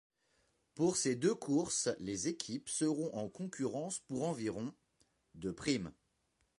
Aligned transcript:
Pour 0.73 0.97
ces 0.97 1.15
deux 1.15 1.35
courses, 1.35 1.87
les 1.99 2.27
équipes 2.27 2.69
seront 2.69 3.13
en 3.13 3.29
concurrence 3.29 3.99
pour 3.99 4.23
environ 4.27 4.73
de 5.35 5.51
primes. 5.51 5.91